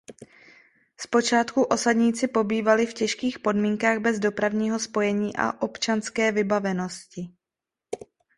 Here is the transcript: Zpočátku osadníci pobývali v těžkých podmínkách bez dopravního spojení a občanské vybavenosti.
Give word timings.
Zpočátku 1.01 1.63
osadníci 1.63 2.27
pobývali 2.27 2.85
v 2.85 2.93
těžkých 2.93 3.39
podmínkách 3.39 3.97
bez 3.99 4.19
dopravního 4.19 4.79
spojení 4.79 5.35
a 5.35 5.61
občanské 5.61 6.31
vybavenosti. 6.31 7.33